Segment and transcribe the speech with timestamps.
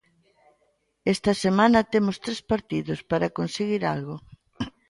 [1.13, 4.15] Esta semana temos tres partidos para conseguir algo.